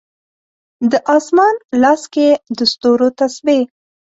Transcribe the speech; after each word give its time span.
د 0.91 0.93
اسمان 1.15 1.55
لاس 1.81 2.01
کې 2.13 2.23
یې 2.27 2.31
د 2.57 2.59
ستورو 2.71 3.07
تسبې 3.19 3.59